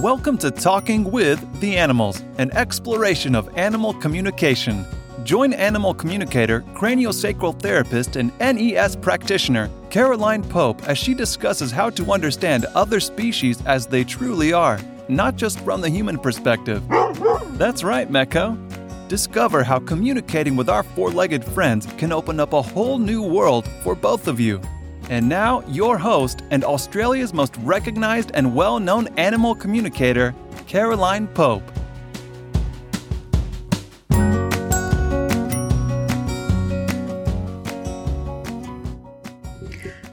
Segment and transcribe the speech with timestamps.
[0.00, 4.86] Welcome to Talking with the Animals, an exploration of animal communication.
[5.24, 12.12] Join animal communicator, craniosacral therapist, and NES practitioner Caroline Pope as she discusses how to
[12.12, 16.82] understand other species as they truly are, not just from the human perspective.
[17.58, 18.56] That's right, Meko.
[19.06, 23.68] Discover how communicating with our four legged friends can open up a whole new world
[23.82, 24.62] for both of you.
[25.10, 30.32] And now, your host and Australia's most recognized and well known animal communicator,
[30.68, 31.64] Caroline Pope.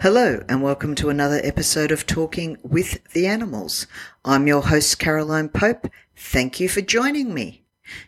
[0.02, 3.86] Hello, and welcome to another episode of Talking with the Animals.
[4.26, 5.92] I'm your host, Caroline Pope.
[6.16, 7.62] Thank you for joining me.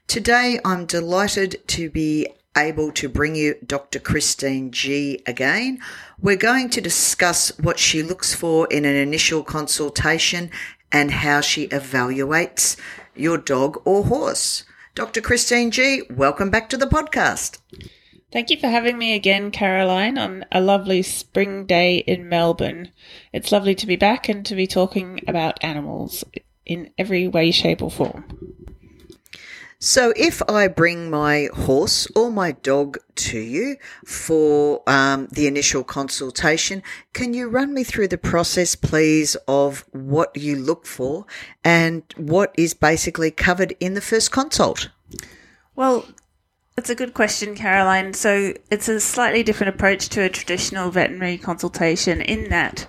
[0.08, 3.99] Today, I'm delighted to be able to bring you Dr.
[3.99, 5.80] Christine G again.
[6.22, 10.52] We're going to discuss what she looks for in an initial consultation
[10.91, 12.77] and how she evaluates
[13.16, 14.63] your dog or horse.
[14.95, 15.21] Dr.
[15.21, 17.60] Christine G, welcome back to the podcast.
[18.32, 22.91] Thank you for having me again, Caroline, on a lovely spring day in Melbourne.
[23.34, 26.24] It's lovely to be back and to be talking about animals
[26.65, 28.26] in every way, shape, or form.
[29.82, 35.86] So, if I bring my horse or my dog to you for um, the initial
[35.86, 41.26] consultation, can you run me through the process, please, of what you look for
[41.63, 44.90] and what is basically covered in the first consult?
[45.77, 46.05] Well,
[46.76, 48.14] that's a good question, Caroline.
[48.14, 52.86] So, it's a slightly different approach to a traditional veterinary consultation in that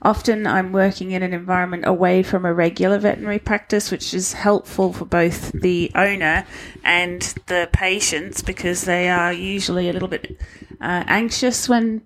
[0.00, 4.92] Often I'm working in an environment away from a regular veterinary practice, which is helpful
[4.92, 6.46] for both the owner
[6.84, 10.40] and the patients because they are usually a little bit
[10.80, 12.02] uh, anxious when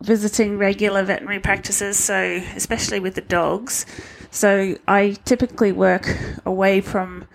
[0.00, 3.84] visiting regular veterinary practices, so especially with the dogs.
[4.30, 7.26] So I typically work away from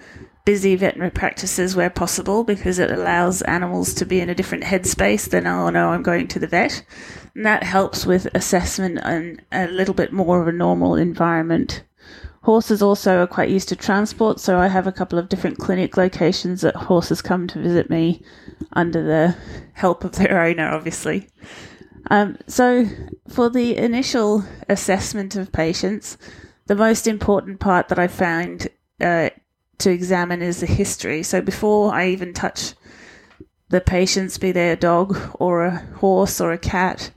[0.45, 5.29] busy veterinary practices where possible because it allows animals to be in a different headspace
[5.29, 6.83] than, oh no, I'm going to the vet.
[7.35, 11.83] And that helps with assessment and a little bit more of a normal environment.
[12.43, 15.95] Horses also are quite used to transport, so I have a couple of different clinic
[15.95, 18.23] locations that horses come to visit me
[18.73, 19.35] under the
[19.73, 21.29] help of their owner, obviously.
[22.09, 22.87] Um, so,
[23.29, 26.17] for the initial assessment of patients,
[26.65, 29.29] the most important part that I found uh,
[29.81, 31.23] to examine is the history.
[31.23, 32.73] So, before I even touch
[33.69, 37.11] the patients, be they a dog or a horse or a cat,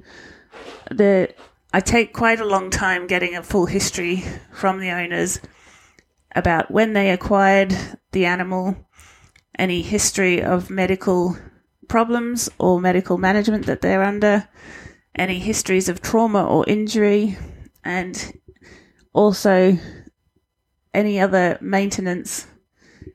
[0.91, 1.35] the
[1.73, 4.23] I take quite a long time getting a full history
[4.53, 5.41] from the owners
[6.35, 7.75] about when they acquired
[8.13, 8.77] the animal,
[9.59, 11.37] any history of medical
[11.89, 14.49] problems or medical management that they're under,
[15.17, 17.37] any histories of trauma or injury,
[17.85, 18.33] and
[19.13, 19.77] also
[20.93, 22.47] any other maintenance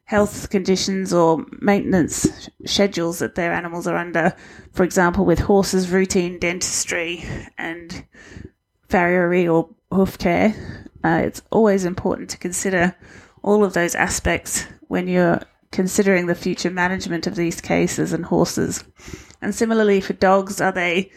[0.10, 4.36] health conditions or maintenance schedules that their animals are under.
[4.74, 7.24] For example, with horses, routine dentistry
[7.60, 8.08] and
[8.88, 10.56] farriery or hoof care.
[11.04, 12.96] Uh, it's always important to consider
[13.44, 18.84] all of those aspects when you're considering the future management of these cases and horses.
[19.44, 21.12] And similarly for dogs, are they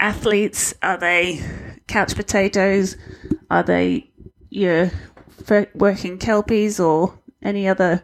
[0.00, 0.74] athletes?
[0.82, 1.40] Are they
[1.86, 2.96] couch potatoes?
[3.52, 4.10] Are they
[4.50, 4.90] your
[5.76, 8.02] working kelpies or any other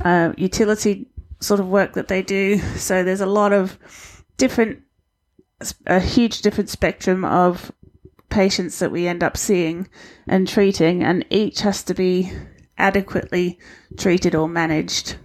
[0.00, 1.06] uh, utility
[1.40, 2.58] sort of work that they do.
[2.76, 3.78] So there's a lot of
[4.36, 4.82] different,
[5.86, 7.72] a huge different spectrum of
[8.28, 9.88] patients that we end up seeing
[10.26, 12.32] and treating, and each has to be
[12.78, 13.58] adequately
[13.98, 15.16] treated or managed.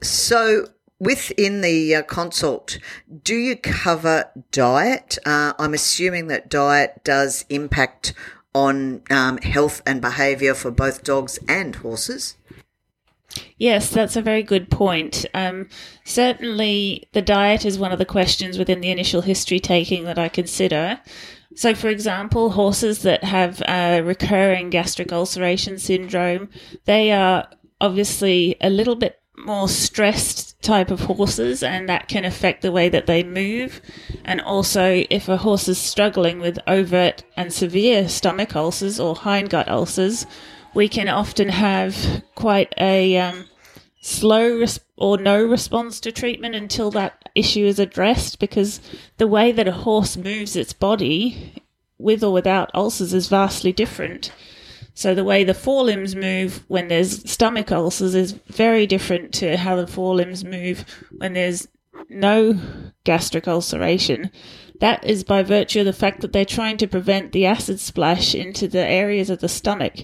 [0.00, 0.68] So,
[0.98, 2.78] within the uh, consult,
[3.22, 5.18] do you cover diet?
[5.26, 8.14] Uh, I'm assuming that diet does impact
[8.54, 12.36] on um, health and behaviour for both dogs and horses?
[13.56, 15.24] Yes, that's a very good point.
[15.32, 15.68] Um,
[16.04, 20.28] certainly, the diet is one of the questions within the initial history taking that I
[20.28, 21.00] consider.
[21.54, 26.48] So, for example, horses that have uh, recurring gastric ulceration syndrome,
[26.84, 27.48] they are
[27.80, 32.88] obviously a little bit more stressed type of horses, and that can affect the way
[32.88, 33.80] that they move.
[34.24, 39.68] And also, if a horse is struggling with overt and severe stomach ulcers or hindgut
[39.68, 40.26] ulcers,
[40.74, 43.48] we can often have quite a um,
[44.00, 48.80] slow res- or no response to treatment until that issue is addressed because
[49.18, 51.62] the way that a horse moves its body
[51.98, 54.32] with or without ulcers is vastly different.
[54.94, 59.76] So the way the forelimbs move when there's stomach ulcers is very different to how
[59.76, 60.84] the forelimbs move
[61.16, 61.68] when there's
[62.08, 62.58] no
[63.04, 64.30] gastric ulceration.
[64.80, 68.34] That is by virtue of the fact that they're trying to prevent the acid splash
[68.34, 69.94] into the areas of the stomach,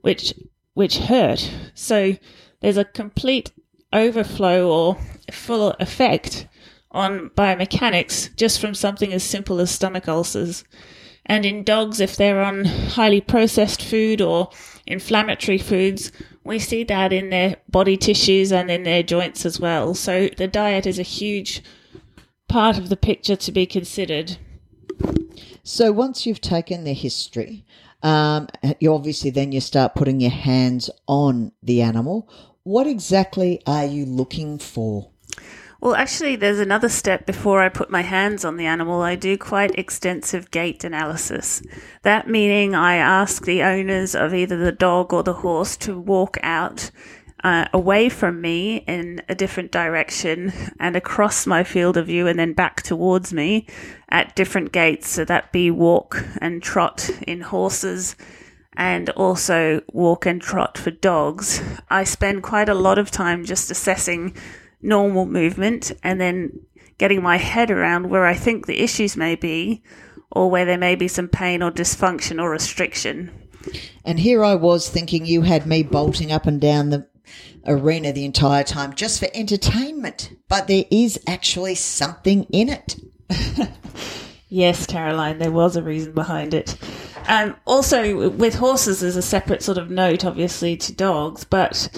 [0.00, 0.34] which
[0.74, 1.50] which hurt.
[1.74, 2.16] So
[2.60, 3.52] there's a complete
[3.92, 4.98] overflow or
[5.30, 6.48] full effect
[6.90, 10.64] on biomechanics just from something as simple as stomach ulcers.
[11.26, 14.50] And in dogs, if they're on highly processed food or
[14.86, 16.12] inflammatory foods,
[16.44, 19.94] we see that in their body tissues and in their joints as well.
[19.94, 21.62] So the diet is a huge
[22.48, 24.36] part of the picture to be considered.
[25.62, 27.64] So once you've taken the history,
[28.02, 28.48] um,
[28.80, 32.28] you obviously then you start putting your hands on the animal.
[32.62, 35.10] What exactly are you looking for?
[35.84, 39.02] Well, actually, there's another step before I put my hands on the animal.
[39.02, 41.60] I do quite extensive gait analysis.
[42.00, 46.38] That meaning I ask the owners of either the dog or the horse to walk
[46.42, 46.90] out
[47.44, 52.38] uh, away from me in a different direction and across my field of view and
[52.38, 53.66] then back towards me
[54.08, 55.10] at different gaits.
[55.10, 58.16] So that be walk and trot in horses
[58.74, 61.62] and also walk and trot for dogs.
[61.90, 64.34] I spend quite a lot of time just assessing
[64.84, 66.60] normal movement and then
[66.98, 69.82] getting my head around where I think the issues may be
[70.30, 73.30] or where there may be some pain or dysfunction or restriction.
[74.04, 77.08] And here I was thinking you had me bolting up and down the
[77.66, 82.96] arena the entire time just for entertainment, but there is actually something in it.
[84.48, 86.76] yes, Caroline, there was a reason behind it.
[87.26, 91.88] Um, also, with horses, there's a separate sort of note, obviously, to dogs, but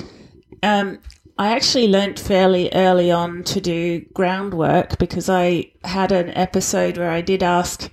[0.63, 1.01] um,
[1.39, 7.11] I actually learnt fairly early on to do groundwork because I had an episode where
[7.11, 7.91] I did ask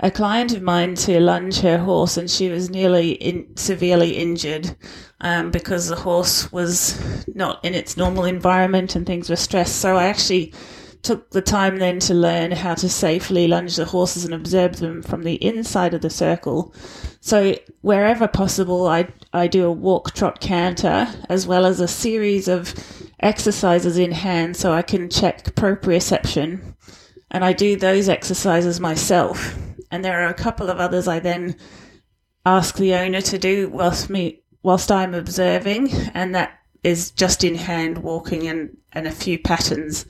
[0.00, 4.76] a client of mine to lunge her horse and she was nearly in, severely injured
[5.22, 9.76] um, because the horse was not in its normal environment and things were stressed.
[9.76, 10.52] So I actually
[11.02, 15.02] took the time then to learn how to safely lunge the horses and observe them
[15.02, 16.72] from the inside of the circle.
[17.20, 22.46] So wherever possible, I, I do a walk, trot, canter, as well as a series
[22.46, 22.74] of
[23.20, 26.74] exercises in hand so I can check proprioception.
[27.30, 29.56] And I do those exercises myself.
[29.90, 31.56] And there are a couple of others I then
[32.46, 35.92] ask the owner to do whilst me, whilst I'm observing.
[36.14, 40.04] And that is just in hand walking and, and a few patterns.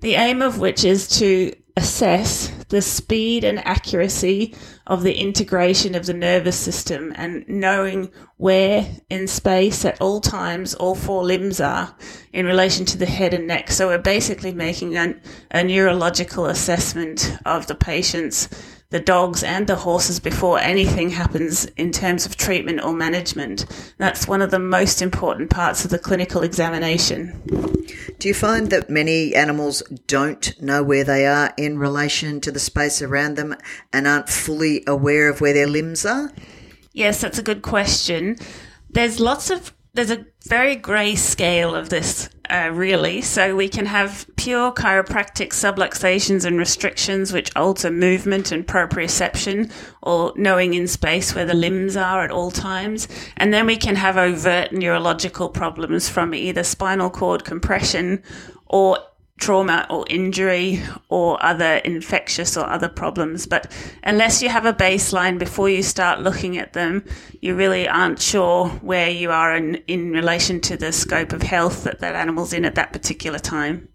[0.00, 4.54] The aim of which is to assess the speed and accuracy
[4.86, 10.74] of the integration of the nervous system and knowing where in space at all times
[10.74, 11.94] all four limbs are
[12.32, 13.70] in relation to the head and neck.
[13.70, 15.20] So we're basically making an,
[15.50, 18.48] a neurological assessment of the patient's
[18.94, 23.66] the dogs and the horses before anything happens in terms of treatment or management.
[23.98, 27.42] That's one of the most important parts of the clinical examination.
[28.20, 32.60] Do you find that many animals don't know where they are in relation to the
[32.60, 33.56] space around them
[33.92, 36.30] and aren't fully aware of where their limbs are?
[36.92, 38.36] Yes, that's a good question.
[38.90, 43.22] There's lots of there's a very grey scale of this, uh, really.
[43.22, 49.70] So we can have pure chiropractic subluxations and restrictions, which alter movement and proprioception,
[50.02, 53.06] or knowing in space where the limbs are at all times.
[53.36, 58.22] And then we can have overt neurological problems from either spinal cord compression
[58.66, 58.98] or
[59.44, 63.46] trauma or injury or other infectious or other problems.
[63.46, 63.70] But
[64.02, 67.04] unless you have a baseline before you start looking at them,
[67.42, 71.84] you really aren't sure where you are in, in relation to the scope of health
[71.84, 73.86] that that animal's in at that particular time.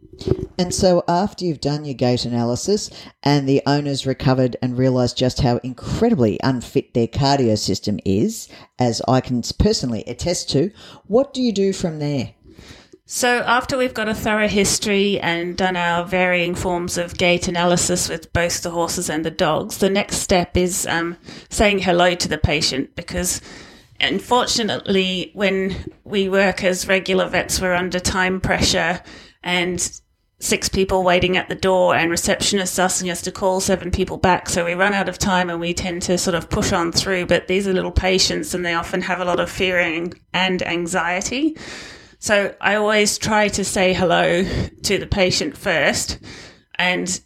[0.59, 2.91] And so, after you've done your gait analysis
[3.23, 9.01] and the owners recovered and realised just how incredibly unfit their cardio system is, as
[9.07, 10.71] I can personally attest to,
[11.07, 12.33] what do you do from there?
[13.11, 18.07] So, after we've got a thorough history and done our varying forms of gait analysis
[18.07, 21.17] with both the horses and the dogs, the next step is um,
[21.49, 23.41] saying hello to the patient because
[23.99, 29.01] unfortunately, when we work as regular vets, we're under time pressure
[29.41, 30.01] and
[30.37, 34.47] six people waiting at the door and receptionists asking us to call seven people back.
[34.49, 37.25] So we run out of time and we tend to sort of push on through.
[37.25, 41.57] But these are little patients and they often have a lot of fearing and anxiety.
[42.19, 46.19] So I always try to say hello to the patient first
[46.75, 47.19] and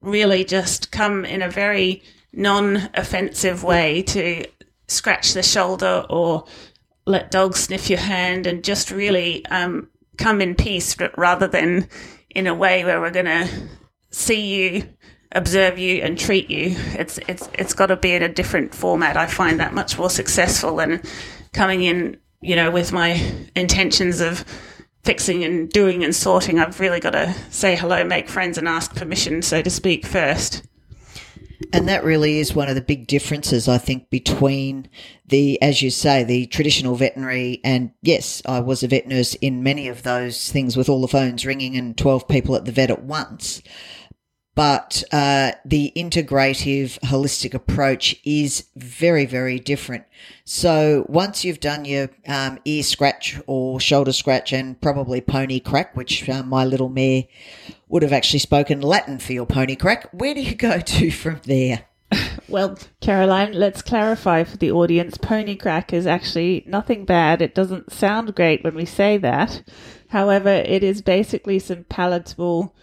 [0.00, 4.46] really just come in a very non offensive way to
[4.86, 6.44] scratch the shoulder or
[7.06, 11.88] let dogs sniff your hand and just really um, come in peace rather than
[12.30, 13.48] in a way where we're going to
[14.10, 14.88] see you
[15.32, 16.76] observe you and treat you.
[16.94, 19.16] It's it's it's got to be in a different format.
[19.16, 21.02] I find that much more successful than
[21.52, 23.20] coming in you know, with my
[23.56, 24.44] intentions of
[25.02, 28.94] fixing and doing and sorting, I've really got to say hello, make friends, and ask
[28.94, 30.62] permission, so to speak, first.
[31.72, 34.88] And that really is one of the big differences, I think, between
[35.26, 37.60] the, as you say, the traditional veterinary.
[37.64, 41.08] And yes, I was a vet nurse in many of those things with all the
[41.08, 43.60] phones ringing and 12 people at the vet at once
[44.56, 50.04] but uh, the integrative holistic approach is very very different
[50.44, 55.96] so once you've done your um, ear scratch or shoulder scratch and probably pony crack
[55.96, 57.22] which uh, my little mare
[57.88, 61.40] would have actually spoken latin for your pony crack where do you go to from
[61.44, 61.84] there
[62.48, 65.18] well, Caroline, let's clarify for the audience.
[65.18, 67.42] Pony crack is actually nothing bad.
[67.42, 69.62] It doesn't sound great when we say that.
[70.08, 72.74] However, it is basically some palatable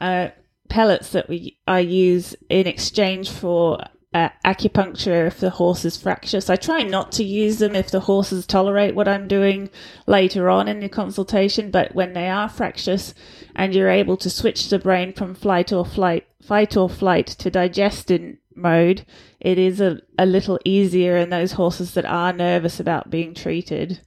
[0.00, 0.28] uh,
[0.68, 3.78] pellets that we I use in exchange for
[4.14, 6.48] uh, acupuncture if the horse is fractious.
[6.48, 9.70] I try not to use them if the horses tolerate what I'm doing
[10.06, 13.14] later on in the consultation, but when they are fractious
[13.54, 17.50] and you're able to switch the brain from flight or flight, fight or flight to
[17.50, 19.04] digestion mode,
[19.40, 24.00] it is a, a little easier in those horses that are nervous about being treated.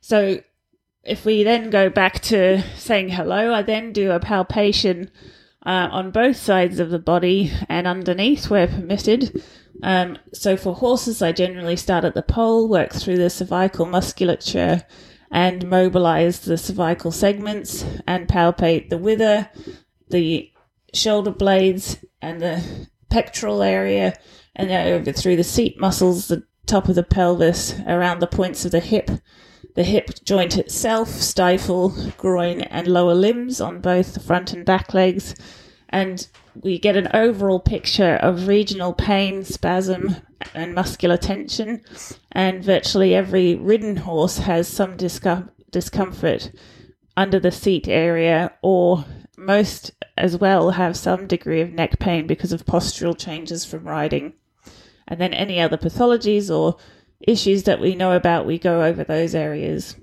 [0.00, 0.40] So
[1.02, 5.10] if we then go back to saying hello, I then do a palpation
[5.66, 9.42] uh, on both sides of the body and underneath where permitted.
[9.82, 14.84] Um, so for horses, I generally start at the pole, work through the cervical musculature,
[15.30, 19.48] and mobilize the cervical segments and palpate the wither,
[20.08, 20.50] the
[20.92, 24.18] shoulder blades, and the pectoral area,
[24.56, 28.64] and then over through the seat muscles, the top of the pelvis, around the points
[28.64, 29.10] of the hip,
[29.74, 34.94] the hip joint itself, stifle, groin, and lower limbs on both the front and back
[34.94, 35.34] legs.
[35.88, 40.16] And we get an overall picture of regional pain, spasm,
[40.54, 41.82] and muscular tension.
[42.32, 46.52] And virtually every ridden horse has some discom- discomfort
[47.16, 49.04] under the seat area, or
[49.36, 54.34] most as well have some degree of neck pain because of postural changes from riding.
[55.08, 56.76] And then any other pathologies or
[57.20, 59.96] issues that we know about, we go over those areas.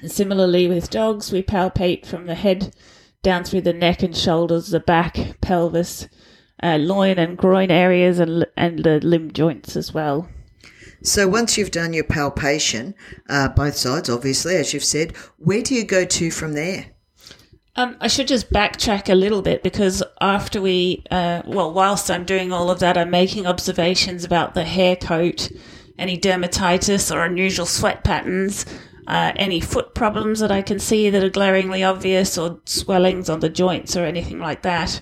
[0.00, 2.74] And similarly, with dogs, we palpate from the head
[3.22, 6.08] down through the neck and shoulders, the back, pelvis,
[6.62, 10.28] uh, loin and groin areas, and, and the limb joints as well.
[11.02, 12.94] So once you've done your palpation,
[13.28, 16.86] uh, both sides, obviously, as you've said, where do you go to from there?
[17.76, 22.24] Um, I should just backtrack a little bit because after we, uh, well, whilst I'm
[22.24, 25.50] doing all of that, I'm making observations about the hair coat
[26.00, 28.66] any dermatitis or unusual sweat patterns,
[29.06, 33.40] uh, any foot problems that I can see that are glaringly obvious, or swellings on
[33.40, 35.00] the joints or anything like that.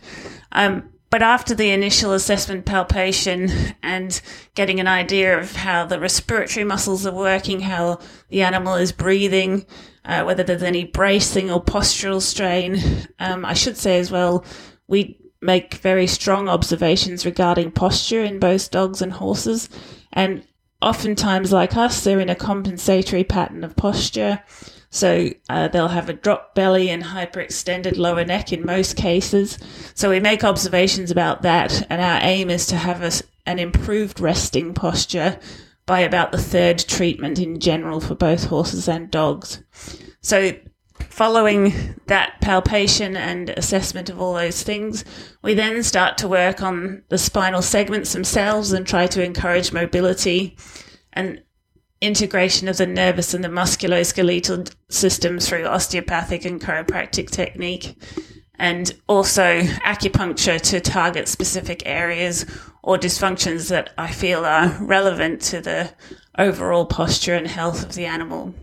[0.52, 3.50] Um, but after the initial assessment palpation
[3.82, 4.20] and
[4.54, 9.64] getting an idea of how the respiratory muscles are working, how the animal is breathing,
[10.04, 12.78] uh, whether there's any bracing or postural strain,
[13.20, 14.44] um, I should say as well,
[14.86, 19.70] we make very strong observations regarding posture in both dogs and horses.
[20.12, 20.42] And
[20.80, 24.42] oftentimes, like us, they're in a compensatory pattern of posture.
[24.90, 29.58] So uh, they'll have a drop belly and hyperextended lower neck in most cases.
[29.94, 33.12] So we make observations about that, and our aim is to have a,
[33.44, 35.38] an improved resting posture
[35.84, 39.62] by about the third treatment in general for both horses and dogs.
[40.20, 40.52] So
[41.04, 45.04] following that palpation and assessment of all those things,
[45.42, 50.56] we then start to work on the spinal segments themselves and try to encourage mobility
[51.12, 51.42] and
[52.00, 57.96] integration of the nervous and the musculoskeletal system through osteopathic and chiropractic technique.
[58.60, 62.44] And also acupuncture to target specific areas
[62.82, 65.94] or dysfunctions that I feel are relevant to the
[66.36, 68.54] overall posture and health of the animal.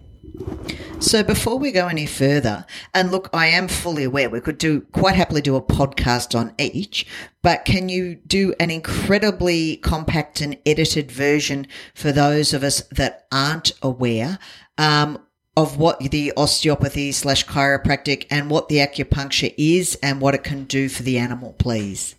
[1.00, 4.82] So before we go any further, and look, I am fully aware we could do
[4.92, 7.06] quite happily do a podcast on each,
[7.42, 13.28] but can you do an incredibly compact and edited version for those of us that
[13.32, 14.40] aren't aware
[14.78, 15.20] um,
[15.58, 20.66] of what the osteopathy slash chiropractic and what the acupuncture is and what it can
[20.66, 22.16] do for the animal, please?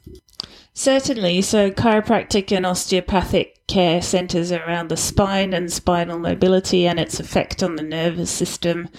[0.78, 1.40] Certainly.
[1.40, 7.62] So, chiropractic and osteopathic care centers around the spine and spinal mobility and its effect
[7.62, 8.90] on the nervous system.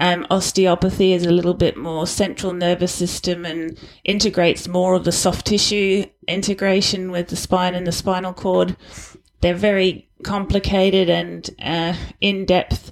[0.00, 5.12] Um, osteopathy is a little bit more central nervous system and integrates more of the
[5.12, 8.76] soft tissue integration with the spine and the spinal cord.
[9.40, 12.90] They're very complicated and uh, in depth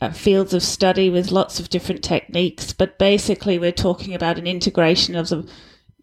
[0.00, 4.46] uh, fields of study with lots of different techniques, but basically, we're talking about an
[4.46, 5.46] integration of the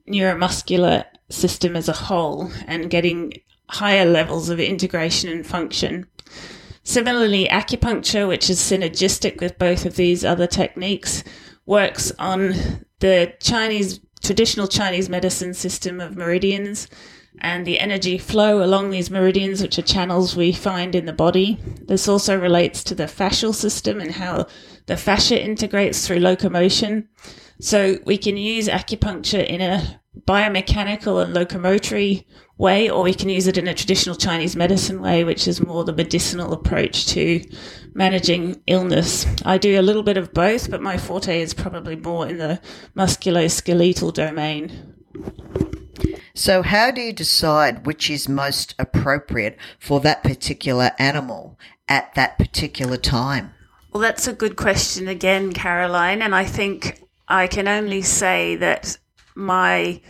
[0.07, 3.33] neuromuscular system as a whole and getting
[3.69, 6.05] higher levels of integration and function.
[6.83, 11.23] Similarly, acupuncture, which is synergistic with both of these other techniques,
[11.65, 12.53] works on
[12.99, 16.87] the Chinese traditional Chinese medicine system of meridians
[17.39, 21.57] and the energy flow along these meridians, which are channels we find in the body.
[21.87, 24.47] This also relates to the fascial system and how
[24.85, 27.09] the fascia integrates through locomotion.
[27.59, 32.25] So we can use acupuncture in a biomechanical and locomotory
[32.57, 35.83] way, or we can use it in a traditional Chinese medicine way, which is more
[35.83, 37.43] the medicinal approach to
[37.93, 39.25] managing illness.
[39.43, 42.61] I do a little bit of both, but my forte is probably more in the
[42.95, 44.93] musculoskeletal domain.
[46.35, 52.39] So, how do you decide which is most appropriate for that particular animal at that
[52.39, 53.53] particular time?
[53.91, 56.23] Well, that's a good question again, Caroline.
[56.23, 58.97] And I think I can only say that
[59.35, 60.01] my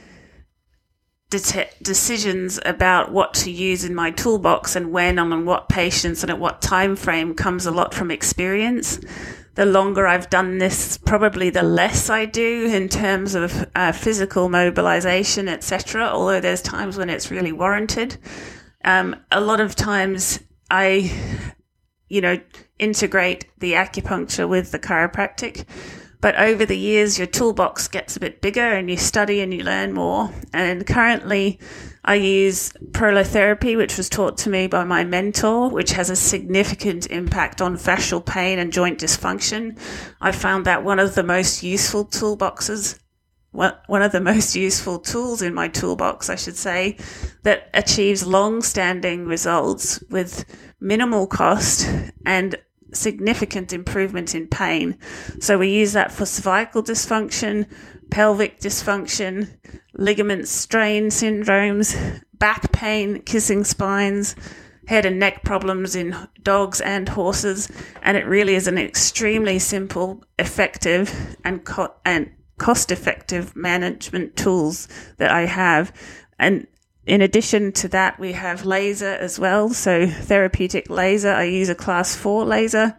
[1.29, 6.23] de- decisions about what to use in my toolbox and when and on what patients
[6.23, 8.99] and at what time frame comes a lot from experience
[9.55, 14.49] the longer I've done this, probably the less I do in terms of uh, physical
[14.49, 16.05] mobilization, etc.
[16.05, 18.17] Although there's times when it's really warranted.
[18.83, 20.39] Um, a lot of times
[20.71, 21.11] I,
[22.13, 22.39] you know,
[22.77, 25.65] integrate the acupuncture with the chiropractic.
[26.21, 29.63] But over the years, your toolbox gets a bit bigger and you study and you
[29.63, 30.31] learn more.
[30.53, 31.59] And currently,
[32.05, 37.07] I use prolotherapy, which was taught to me by my mentor, which has a significant
[37.09, 39.79] impact on fascial pain and joint dysfunction.
[40.21, 42.99] I found that one of the most useful toolboxes,
[43.51, 46.97] one of the most useful tools in my toolbox, I should say,
[47.41, 50.45] that achieves long standing results with
[50.83, 51.89] minimal cost
[52.25, 52.55] and
[52.91, 54.97] significant improvement in pain.
[55.39, 57.67] So we use that for cervical dysfunction,
[58.11, 59.49] pelvic dysfunction,
[59.95, 64.35] ligament strain syndromes, back pain, kissing spines,
[64.87, 67.69] head and neck problems in dogs and horses.
[68.01, 74.87] And it really is an extremely simple, effective, and, co- and cost effective management tools
[75.17, 75.93] that I have.
[76.37, 76.67] And
[77.05, 79.69] in addition to that, we have laser as well.
[79.69, 81.31] So therapeutic laser.
[81.31, 82.95] I use a class four laser.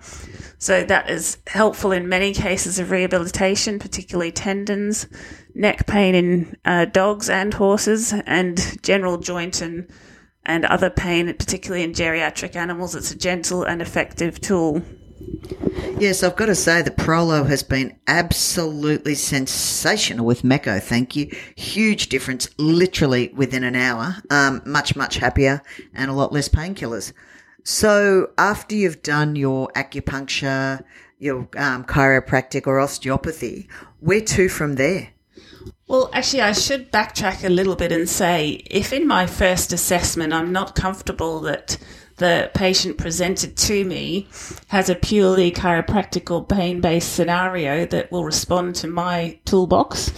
[0.58, 5.06] So that is helpful in many cases of rehabilitation, particularly tendons,
[5.54, 9.88] neck pain in uh, dogs and horses, and general joint and
[10.46, 12.94] and other pain, particularly in geriatric animals.
[12.94, 14.82] It's a gentle and effective tool.
[15.98, 20.82] Yes, I've got to say the Prolo has been absolutely sensational with Mecco.
[20.82, 21.30] Thank you.
[21.56, 24.16] Huge difference, literally within an hour.
[24.30, 25.62] Um, much, much happier
[25.94, 27.12] and a lot less painkillers.
[27.62, 30.82] So after you've done your acupuncture,
[31.18, 33.68] your um, chiropractic or osteopathy,
[34.00, 35.08] where to from there?
[35.86, 40.32] Well, actually, I should backtrack a little bit and say if in my first assessment
[40.32, 41.78] I'm not comfortable that
[42.16, 44.28] the patient presented to me
[44.68, 50.12] has a purely chiropractical pain based scenario that will respond to my toolbox,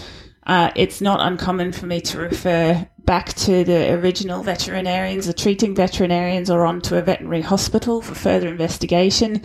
[0.47, 5.75] uh, it's not uncommon for me to refer back to the original veterinarians, the treating
[5.75, 9.43] veterinarians, or on to a veterinary hospital for further investigation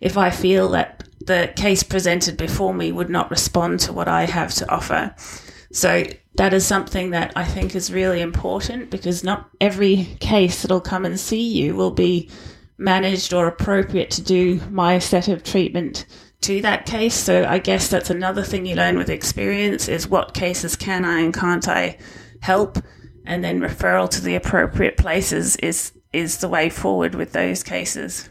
[0.00, 4.26] if I feel that the case presented before me would not respond to what I
[4.26, 5.14] have to offer.
[5.74, 6.04] So
[6.36, 11.04] that is something that I think is really important because not every case that'll come
[11.04, 12.30] and see you will be
[12.78, 16.06] managed or appropriate to do my set of treatment
[16.42, 17.14] to that case.
[17.14, 21.18] So I guess that's another thing you learn with experience is what cases can I
[21.20, 21.98] and can't I
[22.40, 22.78] help
[23.26, 28.28] and then referral to the appropriate places is is the way forward with those cases.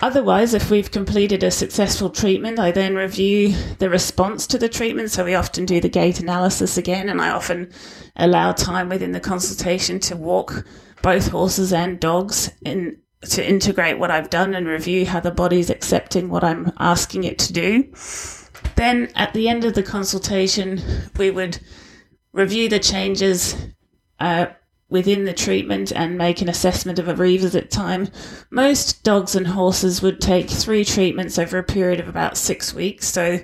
[0.00, 5.10] Otherwise, if we've completed a successful treatment, I then review the response to the treatment.
[5.10, 7.72] So we often do the gait analysis again, and I often
[8.16, 10.64] allow time within the consultation to walk
[11.02, 15.70] both horses and dogs in to integrate what I've done and review how the body's
[15.70, 17.92] accepting what I'm asking it to do.
[18.76, 20.80] Then at the end of the consultation,
[21.16, 21.58] we would
[22.32, 23.56] review the changes
[24.20, 24.46] uh,
[24.90, 28.08] within the treatment and make an assessment of a revisit time.
[28.50, 33.06] Most dogs and horses would take three treatments over a period of about six weeks.
[33.06, 33.40] So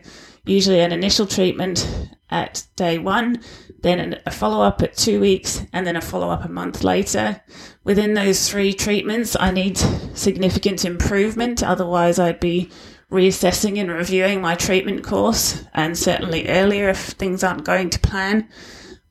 [0.47, 3.43] usually an initial treatment at day one,
[3.83, 7.43] then a follow up at two weeks, and then a follow up a month later.
[7.85, 9.77] Within those three treatments, I need
[10.15, 11.63] significant improvement.
[11.63, 12.71] Otherwise, I'd be
[13.11, 18.49] reassessing and reviewing my treatment course, and certainly earlier if things aren't going to plan.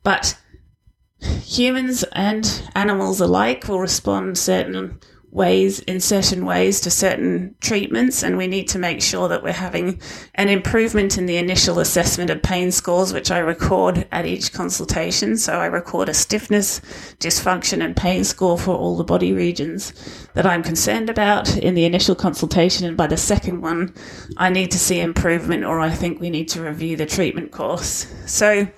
[0.02, 0.36] But
[1.44, 4.98] humans and animals alike will respond certain
[5.34, 9.52] ways in certain ways to certain treatments and we need to make sure that we're
[9.52, 10.00] having
[10.36, 15.36] an improvement in the initial assessment of pain scores which I record at each consultation.
[15.36, 16.80] So I record a stiffness
[17.18, 19.92] dysfunction and pain score for all the body regions
[20.34, 21.56] that I'm concerned about.
[21.56, 23.92] In the initial consultation and by the second one
[24.36, 28.06] I need to see improvement or I think we need to review the treatment course.
[28.26, 28.68] So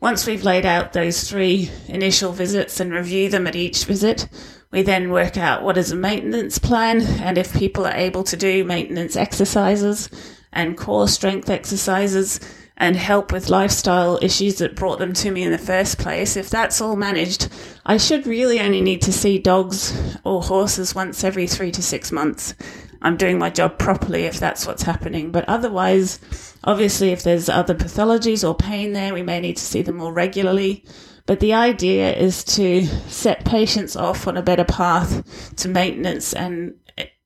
[0.00, 4.28] once we've laid out those three initial visits and review them at each visit,
[4.70, 8.36] we then work out what is a maintenance plan and if people are able to
[8.36, 10.08] do maintenance exercises
[10.52, 12.40] and core strength exercises
[12.76, 16.48] and help with lifestyle issues that brought them to me in the first place, if
[16.48, 17.52] that's all managed,
[17.84, 22.10] I should really only need to see dogs or horses once every three to six
[22.10, 22.54] months.
[23.02, 25.30] I'm doing my job properly if that's what's happening.
[25.30, 26.20] But otherwise,
[26.64, 30.12] obviously, if there's other pathologies or pain there, we may need to see them more
[30.12, 30.84] regularly.
[31.26, 36.74] But the idea is to set patients off on a better path to maintenance and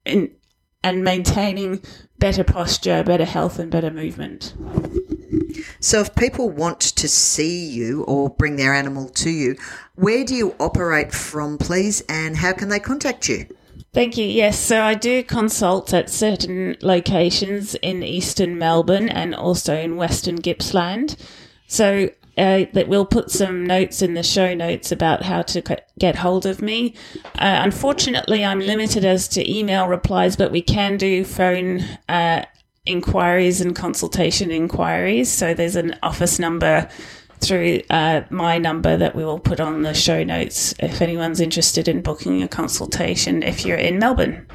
[0.06, 0.30] and,
[0.82, 1.82] and maintaining
[2.18, 4.54] better posture, better health, and better movement.
[5.80, 9.56] So, if people want to see you or bring their animal to you,
[9.94, 13.46] where do you operate from, please, and how can they contact you?
[13.94, 14.26] Thank you.
[14.26, 20.40] Yes, so I do consult at certain locations in eastern Melbourne and also in western
[20.40, 21.16] Gippsland.
[21.68, 25.62] So uh, that we'll put some notes in the show notes about how to
[25.96, 26.94] get hold of me.
[27.38, 32.44] Uh, unfortunately, I'm limited as to email replies, but we can do phone uh,
[32.87, 35.30] inquiries and consultation inquiries.
[35.30, 36.88] So there's an office number
[37.44, 41.88] through uh, my number that we will put on the show notes if anyone's interested
[41.88, 44.46] in booking a consultation if you're in Melbourne.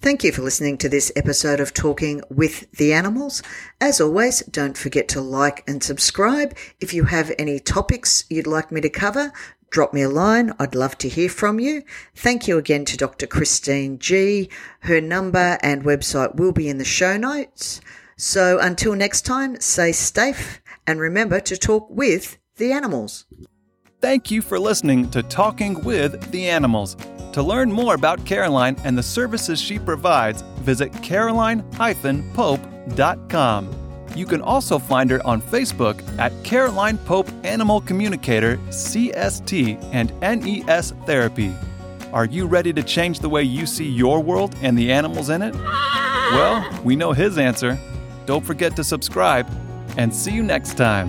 [0.00, 3.42] Thank you for listening to this episode of Talking with the Animals.
[3.80, 6.56] As always, don't forget to like and subscribe.
[6.78, 9.32] If you have any topics you'd like me to cover,
[9.70, 10.52] drop me a line.
[10.60, 11.82] I'd love to hear from you.
[12.14, 13.26] Thank you again to Dr.
[13.26, 14.48] Christine G.
[14.80, 17.80] Her number and website will be in the show notes.
[18.16, 23.26] So until next time, stay safe and remember to talk with the animals.
[24.00, 26.96] Thank you for listening to Talking with the Animals.
[27.32, 33.74] To learn more about Caroline and the services she provides, visit caroline-pope.com.
[34.16, 40.92] You can also find her on Facebook at Caroline Pope Animal Communicator, CST, and NES
[41.06, 41.54] Therapy.
[42.12, 45.42] Are you ready to change the way you see your world and the animals in
[45.42, 45.54] it?
[45.54, 47.78] Well, we know his answer.
[48.24, 49.46] Don't forget to subscribe,
[49.98, 51.08] and see you next time.